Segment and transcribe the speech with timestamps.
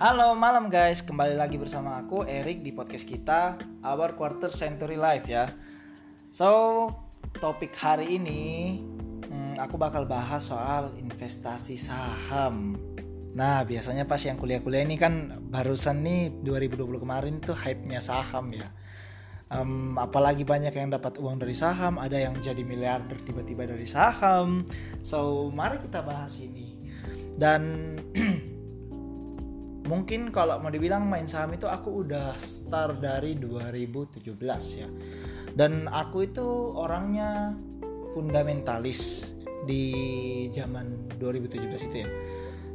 [0.00, 5.28] Halo malam guys, kembali lagi bersama aku Erik di podcast kita Our Quarter Century Life
[5.28, 5.52] ya.
[6.32, 6.88] So
[7.36, 8.80] topik hari ini
[9.28, 12.80] hmm, aku bakal bahas soal investasi saham.
[13.36, 18.72] Nah biasanya pas yang kuliah-kuliah ini kan barusan nih 2020 kemarin tuh hype-nya saham ya.
[19.52, 24.64] Um, apalagi banyak yang dapat uang dari saham, ada yang jadi miliarder tiba-tiba dari saham.
[25.04, 26.88] So mari kita bahas ini.
[27.36, 27.60] Dan
[29.90, 34.22] mungkin kalau mau dibilang main saham itu aku udah start dari 2017
[34.78, 34.86] ya.
[35.50, 36.46] Dan aku itu
[36.78, 37.58] orangnya
[38.14, 39.34] fundamentalis
[39.66, 42.08] di zaman 2017 itu ya.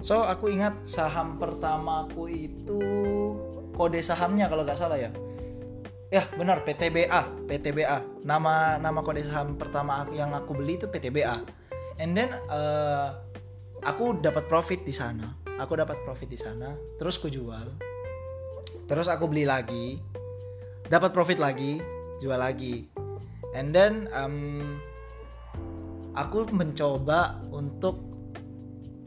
[0.04, 2.84] So aku ingat saham pertamaku itu
[3.80, 5.16] kode sahamnya kalau nggak salah ya.
[6.12, 11.42] Ya benar PTBA PTBA nama nama kode saham pertama yang aku beli itu PTBA
[11.98, 13.20] and then uh,
[13.84, 17.68] aku dapat profit di sana aku dapat profit di sana terus ku jual.
[18.86, 19.98] Terus aku beli lagi.
[20.86, 21.82] Dapat profit lagi
[22.22, 22.86] jual lagi.
[23.58, 24.78] And then um,
[26.14, 28.00] aku mencoba untuk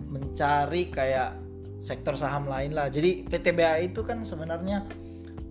[0.09, 1.37] mencari kayak
[1.79, 2.91] sektor saham lain lah.
[2.91, 4.89] Jadi PTBA itu kan sebenarnya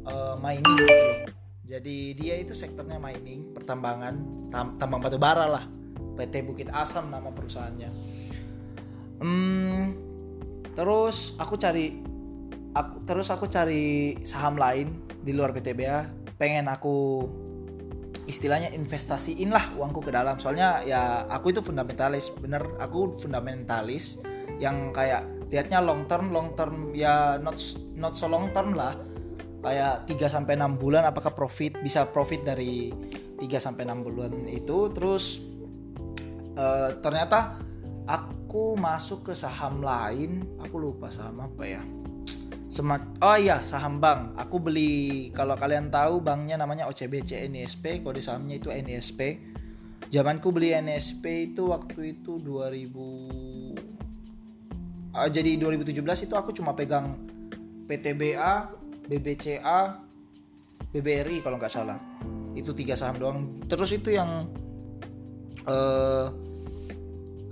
[0.03, 1.31] uh, mining gitu
[1.67, 4.15] jadi dia itu sektornya mining pertambangan
[4.47, 5.67] tam tambang batu bara lah.
[6.15, 7.91] PT Bukit Asam nama perusahaannya.
[9.19, 10.06] Hmm,
[10.77, 11.97] terus aku cari
[12.77, 14.93] aku terus aku cari saham lain
[15.25, 16.05] di luar PTBA
[16.37, 17.25] pengen aku
[18.27, 20.37] istilahnya investasiin lah uangku ke dalam.
[20.37, 22.61] Soalnya ya aku itu fundamentalis bener.
[22.77, 24.21] Aku fundamentalis
[24.59, 27.57] yang kayak lihatnya long term long term ya not
[27.95, 28.93] not so long term lah.
[29.57, 32.93] Kayak 3 sampai 6 bulan apakah profit bisa profit dari
[33.41, 34.93] 3 sampai 6 bulan itu.
[34.93, 35.41] Terus
[36.55, 37.57] uh, ternyata
[38.07, 40.47] aku masuk ke saham lain.
[40.63, 41.83] Aku lupa saham apa ya.
[42.67, 44.33] Semat oh iya saham bank.
[44.39, 49.39] Aku beli kalau kalian tahu banknya namanya OCBC NISP kode sahamnya itu NISP
[50.07, 52.95] zamanku beli NISP itu waktu itu 2000
[55.19, 57.19] uh, jadi 2017 itu aku cuma pegang
[57.87, 58.71] PTBA
[59.07, 60.07] BBCA
[60.91, 61.99] BBRI kalau nggak salah.
[62.55, 63.61] Itu tiga saham doang.
[63.67, 64.49] Terus itu yang
[65.67, 66.27] uh,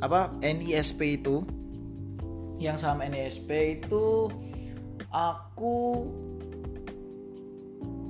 [0.05, 1.41] apa NISP itu?
[2.61, 3.49] Yang saham NISP
[3.81, 4.31] itu
[5.11, 6.07] aku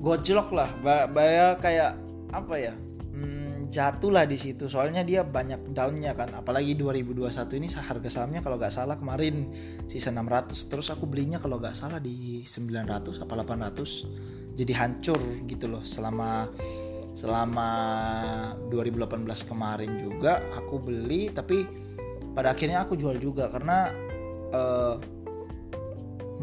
[0.04, 0.70] gojlok lah.
[1.10, 1.98] Bayar kayak
[2.30, 2.74] apa ya?
[3.16, 4.70] Hmm, jatuh lah di situ.
[4.70, 6.30] Soalnya dia banyak daunnya kan.
[6.36, 9.50] Apalagi 2021 ini harga sahamnya kalau nggak salah kemarin
[9.90, 15.20] sisa 600 terus aku belinya kalau nggak salah di 900 apa 800 jadi hancur
[15.52, 16.48] gitu loh selama
[17.16, 17.70] selama
[18.68, 21.64] 2018 kemarin juga aku beli tapi
[22.36, 23.88] pada akhirnya aku jual juga karena
[24.52, 25.00] uh,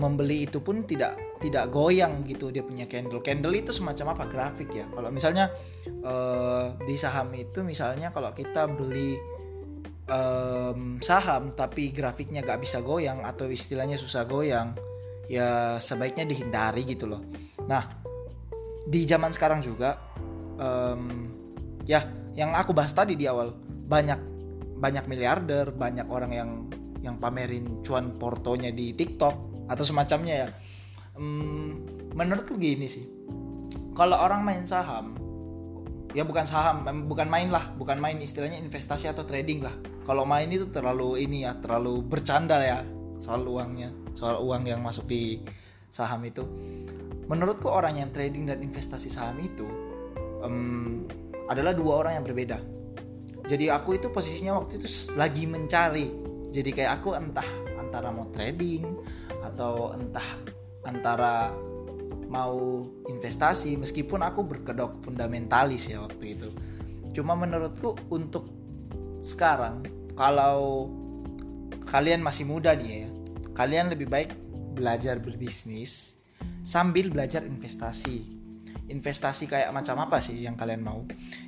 [0.00, 3.20] membeli itu pun tidak tidak goyang gitu dia punya candle.
[3.20, 4.24] Candle itu semacam apa?
[4.30, 4.86] Grafik ya.
[4.94, 5.50] Kalau misalnya
[6.06, 9.18] uh, di saham itu misalnya kalau kita beli
[10.06, 14.72] um, saham tapi grafiknya gak bisa goyang atau istilahnya susah goyang
[15.26, 17.20] ya sebaiknya dihindari gitu loh.
[17.66, 18.00] Nah
[18.86, 19.98] di zaman sekarang juga
[20.62, 21.02] um,
[21.84, 22.06] ya
[22.38, 24.16] yang aku bahas tadi di awal banyak
[24.78, 26.50] banyak miliarder banyak orang yang
[27.02, 30.48] yang pamerin cuan portonya di TikTok atau semacamnya ya.
[31.12, 31.84] Hmm,
[32.16, 33.04] menurutku gini sih
[33.92, 35.12] kalau orang main saham
[36.16, 39.74] ya bukan saham bukan main lah bukan main istilahnya investasi atau trading lah.
[40.02, 42.80] Kalau main itu terlalu ini ya terlalu bercanda ya
[43.20, 45.44] soal uangnya soal uang yang masuk di
[45.92, 46.48] saham itu.
[47.28, 49.64] Menurutku orang yang trading dan investasi saham itu
[50.42, 51.06] um,
[51.48, 52.58] adalah dua orang yang berbeda.
[53.46, 54.88] Jadi aku itu posisinya waktu itu
[55.18, 56.10] lagi mencari.
[56.52, 57.46] Jadi kayak aku entah
[57.80, 58.86] antara mau trading
[59.42, 60.26] atau entah
[60.86, 61.50] antara
[62.32, 66.48] mau investasi meskipun aku berkedok fundamentalis ya waktu itu.
[67.12, 68.48] Cuma menurutku untuk
[69.22, 69.84] sekarang
[70.18, 70.88] kalau
[71.88, 73.08] kalian masih muda nih ya
[73.52, 74.32] kalian lebih baik
[74.72, 76.16] belajar berbisnis
[76.64, 78.41] sambil belajar investasi
[78.92, 81.02] investasi kayak macam apa sih yang kalian mau?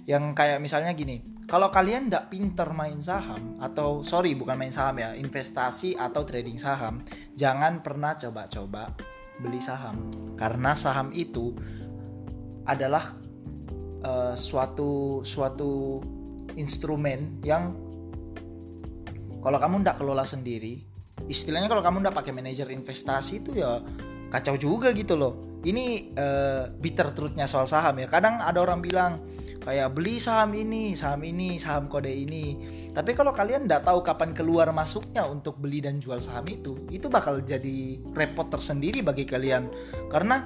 [0.08, 4.96] Yang kayak misalnya gini kalau kalian tidak pinter main saham atau sorry bukan main saham
[4.96, 7.04] ya investasi atau trading saham
[7.36, 8.96] jangan pernah coba-coba
[9.38, 10.08] beli saham.
[10.40, 11.52] Karena saham itu
[12.64, 13.12] adalah
[14.08, 16.00] uh, suatu suatu
[16.56, 17.76] instrumen yang
[19.44, 20.80] kalau kamu tidak kelola sendiri
[21.28, 23.80] istilahnya kalau kamu tidak pakai manajer investasi itu ya
[24.32, 28.06] kacau juga gitu loh ini uh, bitter truthnya soal saham ya.
[28.08, 29.20] Kadang ada orang bilang
[29.64, 32.60] kayak beli saham ini saham ini saham kode ini.
[32.92, 37.08] Tapi kalau kalian nggak tahu kapan keluar masuknya untuk beli dan jual saham itu itu
[37.08, 39.66] bakal jadi repot tersendiri bagi kalian.
[40.12, 40.44] Karena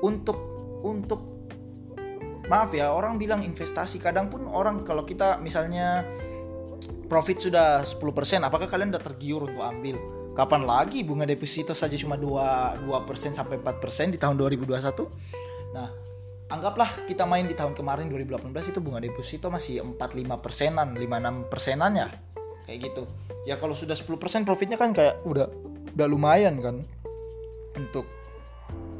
[0.00, 0.40] untuk
[0.80, 1.20] untuk
[2.48, 4.00] maaf ya orang bilang investasi.
[4.00, 6.02] Kadang pun orang kalau kita misalnya
[7.10, 12.14] profit sudah 10% apakah kalian udah tergiur untuk ambil kapan lagi bunga deposito saja cuma
[12.14, 15.90] 2 2% sampai 4% di tahun 2021 nah
[16.50, 21.92] anggaplah kita main di tahun kemarin 2018 itu bunga deposito masih 45 persenan 56 persenan
[21.94, 22.08] ya?
[22.66, 23.02] Kayak gitu.
[23.46, 25.46] Ya kalau sudah 10 persen profitnya kan kayak udah
[25.94, 26.82] udah lumayan kan?
[27.78, 28.04] Untuk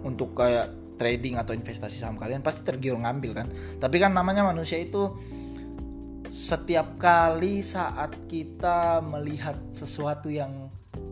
[0.07, 3.47] untuk kayak trading atau investasi saham kalian pasti tergiur ngambil kan?
[3.83, 5.11] Tapi kan namanya manusia itu
[6.31, 10.70] setiap kali saat kita melihat sesuatu yang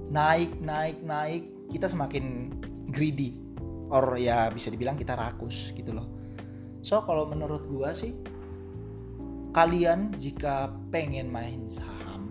[0.09, 2.53] naik naik naik kita semakin
[2.89, 3.37] greedy
[3.93, 6.19] or ya bisa dibilang kita rakus gitu loh
[6.83, 8.15] So kalau menurut gua sih
[9.53, 12.31] kalian jika pengen main saham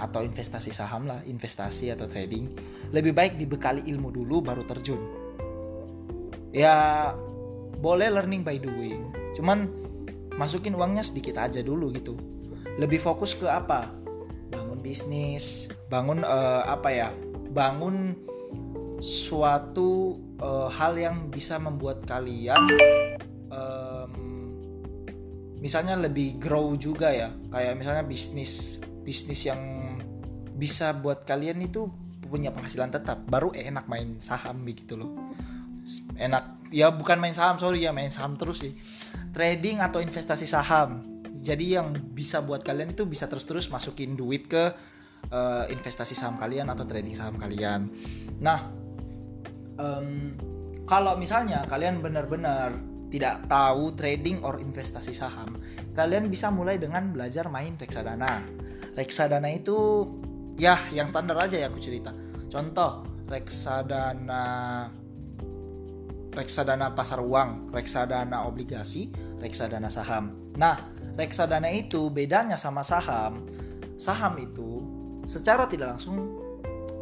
[0.00, 2.48] atau investasi saham lah, investasi atau trading,
[2.96, 5.02] lebih baik dibekali ilmu dulu baru terjun.
[6.56, 7.12] Ya
[7.84, 9.68] boleh learning by doing, cuman
[10.40, 12.16] masukin uangnya sedikit aja dulu gitu.
[12.80, 13.92] Lebih fokus ke apa?
[14.80, 17.08] Bisnis, bangun uh, apa ya?
[17.52, 18.16] Bangun
[19.00, 22.60] suatu uh, hal yang bisa membuat kalian
[23.48, 24.12] um,
[25.60, 27.32] misalnya lebih grow juga ya.
[27.52, 29.60] Kayak misalnya bisnis bisnis yang
[30.56, 31.88] bisa buat kalian itu
[32.28, 33.24] punya penghasilan tetap.
[33.28, 35.12] Baru enak main saham begitu loh.
[36.16, 36.60] Enak.
[36.70, 38.76] Ya bukan main saham sorry ya main saham terus sih.
[39.34, 44.70] Trading atau investasi saham jadi yang bisa buat kalian itu bisa terus-terus masukin duit ke
[45.32, 47.88] uh, investasi saham kalian atau trading saham kalian
[48.38, 48.70] nah
[49.80, 50.36] um,
[50.84, 52.74] kalau misalnya kalian benar-benar
[53.10, 55.58] tidak tahu trading or investasi saham,
[55.98, 58.42] kalian bisa mulai dengan belajar main reksadana.
[58.94, 60.06] Reksadana itu
[60.56, 62.14] ya yang standar aja ya aku cerita.
[62.46, 64.86] Contoh reksadana
[66.30, 69.10] reksadana pasar uang, reksadana obligasi,
[69.42, 70.54] reksadana saham.
[70.58, 70.78] Nah,
[71.18, 73.42] reksadana itu bedanya sama saham.
[73.96, 74.84] Saham itu
[75.24, 76.38] secara tidak langsung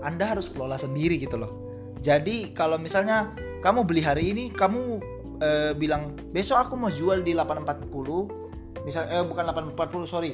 [0.05, 1.53] Anda harus kelola sendiri gitu loh.
[1.99, 5.03] Jadi kalau misalnya kamu beli hari ini, kamu
[5.43, 9.45] uh, bilang besok aku mau jual di 840 misal eh bukan
[9.75, 10.33] 840 sorry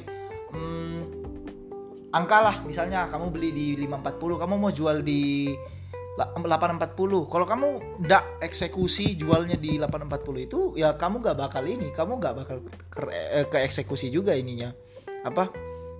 [0.53, 0.99] hmm,
[2.13, 5.51] angka lah misalnya kamu beli di 540 kamu mau jual di
[6.15, 7.67] 840 kalau kamu
[8.07, 12.99] ndak eksekusi jualnya di 840 itu ya kamu gak bakal ini kamu gak bakal ke,
[13.11, 14.71] eh, ke eksekusi juga ininya
[15.27, 15.51] apa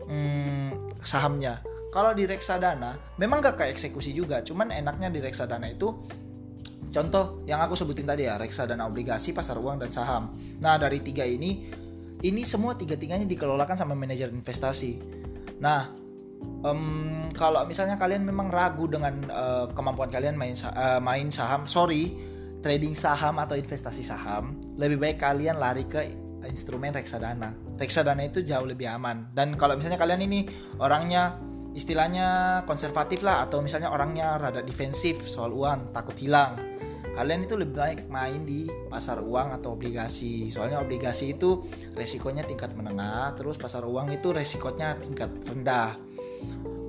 [0.07, 1.59] hmm, sahamnya
[1.91, 5.91] kalau di reksadana memang gak ke eksekusi juga cuman enaknya di reksadana itu
[6.95, 10.31] Contoh yang aku sebutin tadi ya, reksadana obligasi, pasar uang, dan saham.
[10.63, 11.67] Nah, dari tiga ini,
[12.23, 15.03] ini semua tiga-tiganya dikelolakan sama manajer investasi.
[15.59, 15.91] Nah,
[16.65, 22.15] um, kalau misalnya kalian memang ragu dengan uh, kemampuan kalian main uh, main saham, sorry,
[22.65, 26.11] trading saham atau investasi saham, lebih baik kalian lari ke
[26.47, 27.53] instrumen reksadana.
[27.77, 29.29] Reksadana itu jauh lebih aman.
[29.33, 30.45] Dan kalau misalnya kalian ini
[30.79, 31.37] orangnya
[31.75, 36.55] istilahnya konservatif lah atau misalnya orangnya rada defensif soal uang, takut hilang
[37.15, 41.63] kalian itu lebih baik main di pasar uang atau obligasi soalnya obligasi itu
[41.95, 45.95] resikonya tingkat menengah terus pasar uang itu resikonya tingkat rendah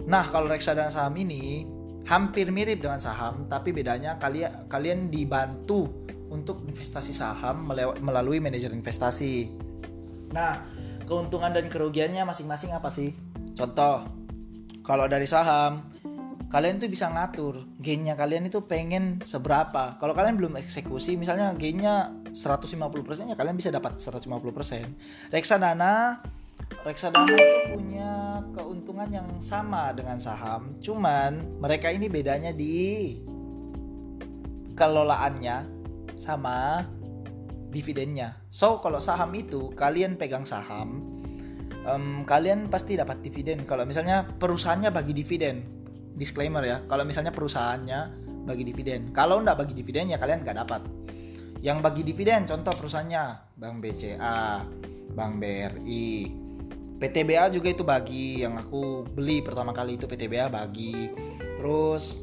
[0.07, 1.67] nah kalau reksadana saham ini
[2.07, 7.67] hampir mirip dengan saham tapi bedanya kalian kalian dibantu untuk investasi saham
[8.03, 9.51] melalui manajer investasi.
[10.35, 10.63] Nah
[11.07, 13.15] keuntungan dan kerugiannya masing-masing apa sih?
[13.55, 14.07] Contoh
[14.87, 15.83] kalau dari saham
[16.47, 19.99] kalian tuh bisa ngatur gainnya kalian itu pengen seberapa.
[19.99, 22.71] Kalau kalian belum eksekusi misalnya gainnya 150%
[23.33, 26.23] ya kalian bisa dapat 150% reksadana
[26.87, 33.19] reksadana itu punya keuntungan yang sama dengan saham cuman mereka ini bedanya di
[34.77, 35.67] kelolaannya
[36.15, 36.85] sama
[37.73, 38.37] dividennya.
[38.49, 41.03] So kalau saham itu kalian pegang saham
[41.89, 43.65] um, kalian pasti dapat dividen.
[43.65, 45.65] Kalau misalnya perusahaannya bagi dividen
[46.17, 48.01] disclaimer ya kalau misalnya perusahaannya
[48.47, 49.11] bagi dividen.
[49.11, 50.83] Kalau nggak bagi dividen ya kalian nggak dapat.
[51.65, 54.63] Yang bagi dividen contoh perusahaannya Bank BCA
[55.17, 56.07] Bank BRI
[56.97, 61.13] PTBA juga itu bagi yang aku beli pertama kali itu PTBA bagi.
[61.61, 62.17] Terus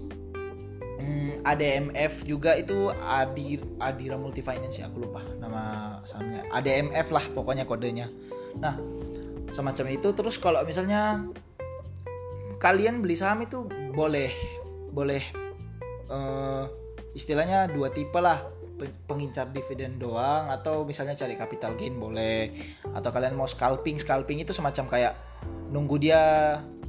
[0.97, 6.45] hmm, ADMF juga itu Adir Adira Multifinance ya aku lupa nama sahamnya.
[6.49, 8.09] ADMF lah pokoknya kodenya.
[8.57, 8.77] Nah
[9.53, 10.09] semacam itu.
[10.13, 11.21] Terus kalau misalnya
[12.57, 14.31] kalian beli saham itu boleh
[14.89, 15.21] boleh
[16.09, 16.65] uh,
[17.13, 18.41] istilahnya dua tipe lah
[19.05, 22.51] pengincar dividen doang atau misalnya cari capital gain boleh
[22.91, 25.13] atau kalian mau scalping scalping itu semacam kayak
[25.69, 26.21] nunggu dia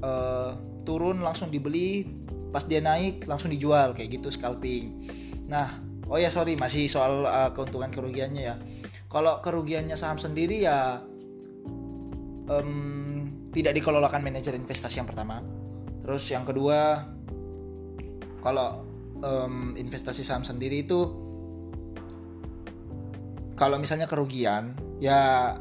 [0.00, 0.52] uh,
[0.84, 2.08] turun langsung dibeli
[2.50, 5.10] pas dia naik langsung dijual kayak gitu scalping.
[5.50, 8.56] Nah oh ya sorry masih soal uh, keuntungan kerugiannya ya.
[9.10, 11.02] Kalau kerugiannya saham sendiri ya
[12.50, 15.40] um, tidak dikelolakan manajer investasi yang pertama.
[16.04, 17.06] Terus yang kedua
[18.44, 18.84] kalau
[19.24, 21.23] um, investasi saham sendiri itu
[23.54, 25.54] kalau misalnya kerugian ya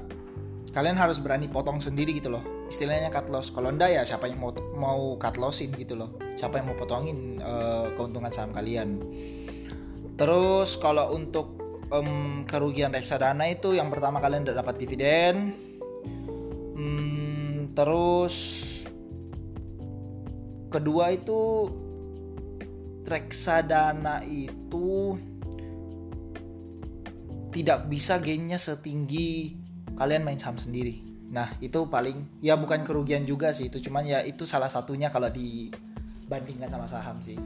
[0.74, 2.42] kalian harus berani potong sendiri gitu loh.
[2.66, 3.54] Istilahnya cut loss.
[3.54, 6.18] Kalau ndak ya siapa yang mau mau cut lossin gitu loh.
[6.34, 8.98] Siapa yang mau potongin uh, keuntungan saham kalian.
[10.18, 11.54] Terus kalau untuk
[11.94, 15.54] um, kerugian reksadana itu yang pertama kalian udah dapat dividen.
[16.74, 18.36] Hmm, terus
[20.74, 21.70] kedua itu
[23.06, 25.14] reksadana itu
[27.54, 29.54] tidak bisa gainnya setinggi
[29.94, 31.06] kalian main saham sendiri.
[31.30, 35.30] Nah itu paling ya bukan kerugian juga sih itu cuman ya itu salah satunya kalau
[35.30, 37.38] dibandingkan sama saham sih.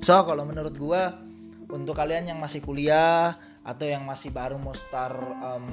[0.00, 1.20] So kalau menurut gua
[1.68, 5.66] untuk kalian yang masih kuliah atau yang masih baru mau start um,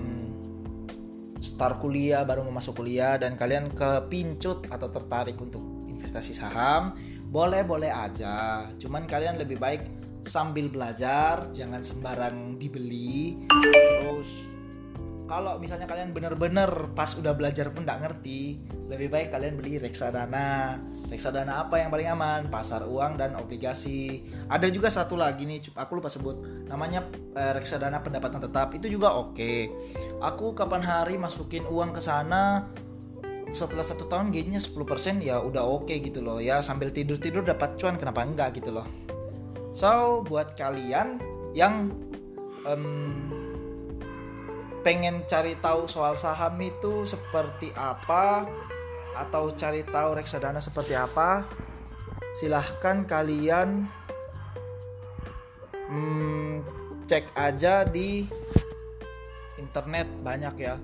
[1.41, 5.59] start kuliah baru mau masuk kuliah dan kalian kepincut atau tertarik untuk
[5.91, 6.95] investasi saham
[7.27, 13.41] boleh boleh aja cuman kalian lebih baik sambil belajar jangan sembarang dibeli.
[13.49, 14.51] Terus
[15.31, 18.59] kalau misalnya kalian bener-bener pas udah belajar pun nggak ngerti
[18.91, 20.75] lebih baik kalian beli reksadana.
[21.07, 22.41] Reksadana apa yang paling aman?
[22.51, 24.27] Pasar uang dan obligasi.
[24.51, 26.67] Ada juga satu lagi nih aku lupa sebut.
[26.67, 27.07] Namanya
[27.39, 28.75] eh, reksadana pendapatan tetap.
[28.75, 29.71] Itu juga oke.
[30.19, 32.67] Aku kapan hari masukin uang ke sana
[33.51, 34.79] setelah satu tahun gainnya 10%
[35.23, 36.43] ya udah oke okay gitu loh.
[36.43, 39.10] Ya sambil tidur-tidur dapat cuan kenapa enggak gitu loh
[39.71, 41.23] So buat kalian
[41.55, 41.95] yang
[42.67, 43.31] um,
[44.83, 48.43] pengen cari tahu soal saham itu seperti apa
[49.15, 51.47] atau cari tahu reksadana seperti apa,
[52.35, 53.87] silahkan kalian
[55.87, 56.63] um,
[57.07, 58.27] cek aja di
[59.59, 60.75] internet banyak ya.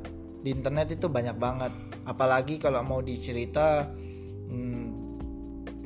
[0.44, 1.74] Di internet itu banyak banget.
[2.08, 3.90] Apalagi kalau mau dicerita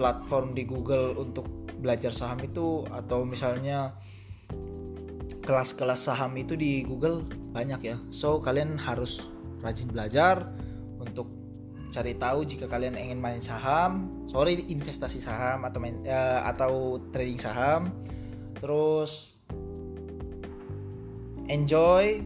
[0.01, 1.45] platform di Google untuk
[1.77, 3.93] belajar saham itu atau misalnya
[5.45, 7.21] kelas-kelas saham itu di Google
[7.53, 7.97] banyak ya.
[8.09, 9.29] So kalian harus
[9.61, 10.49] rajin belajar
[10.97, 11.29] untuk
[11.93, 17.37] cari tahu jika kalian ingin main saham, sorry investasi saham atau main uh, atau trading
[17.37, 17.93] saham.
[18.57, 19.37] Terus
[21.45, 22.25] enjoy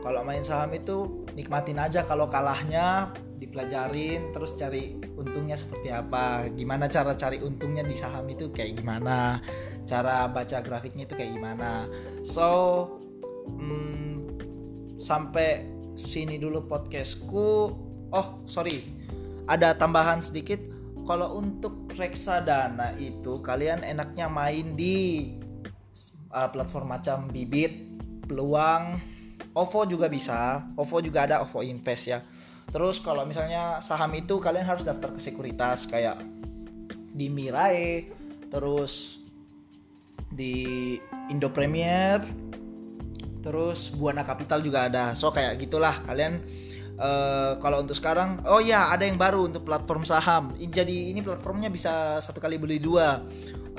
[0.00, 6.48] kalau main saham itu nikmatin aja kalau kalahnya dipelajarin terus cari untungnya seperti apa.
[6.52, 9.40] Gimana cara cari untungnya di saham itu kayak gimana?
[9.84, 11.88] Cara baca grafiknya itu kayak gimana?
[12.20, 12.48] So
[13.48, 14.40] hmm,
[15.00, 17.48] sampai sini dulu podcastku.
[18.12, 18.84] Oh sorry.
[19.48, 20.60] Ada tambahan sedikit.
[21.08, 25.26] Kalau untuk reksadana itu kalian enaknya main di
[26.30, 27.90] uh, platform macam bibit
[28.30, 29.00] peluang
[29.52, 32.20] OVO juga bisa OVO juga ada OVO Invest ya
[32.70, 36.22] Terus kalau misalnya saham itu kalian harus daftar ke sekuritas kayak
[37.10, 38.06] di Mirai,
[38.46, 39.18] terus
[40.30, 40.94] di
[41.26, 42.22] Indo Premier,
[43.42, 45.18] terus Buana Capital juga ada.
[45.18, 46.38] So kayak gitulah kalian
[47.02, 50.54] uh, kalau untuk sekarang, oh ya ada yang baru untuk platform saham.
[50.54, 53.18] Jadi ini platformnya bisa satu kali beli dua,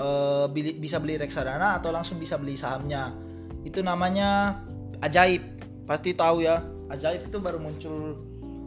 [0.03, 3.15] uh, bisa beli reksadana atau langsung bisa beli sahamnya.
[3.63, 4.59] Itu namanya
[4.99, 6.63] Ajaib, pasti tahu ya.
[6.91, 8.19] Ajaib itu baru muncul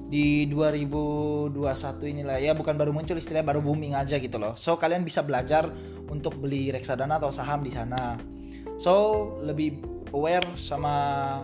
[0.08, 1.54] di 2021
[2.06, 4.54] inilah ya bukan baru muncul istilahnya baru booming aja gitu loh.
[4.54, 5.68] So kalian bisa belajar
[6.12, 8.20] untuk beli reksadana atau saham di sana.
[8.76, 9.80] So lebih
[10.14, 10.94] aware sama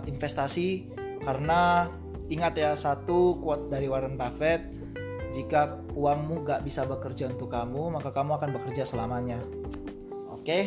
[0.07, 0.87] investasi
[1.25, 1.91] karena
[2.31, 4.63] ingat ya satu quotes dari Warren Buffett
[5.31, 9.43] jika uangmu gak bisa bekerja untuk kamu maka kamu akan bekerja selamanya.
[10.31, 10.45] Oke.
[10.45, 10.63] Okay?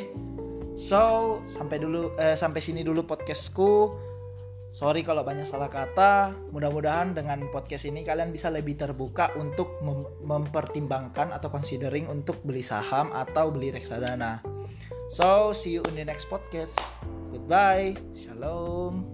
[0.74, 3.93] So sampai dulu eh, sampai sini dulu podcastku.
[4.74, 6.34] Sorry kalau banyak salah kata.
[6.50, 12.65] Mudah-mudahan dengan podcast ini kalian bisa lebih terbuka untuk mem mempertimbangkan atau considering untuk beli
[12.65, 14.42] saham atau beli reksadana.
[15.13, 16.82] So, see you in the next podcast.
[17.30, 17.94] Goodbye.
[18.18, 19.12] Shalom.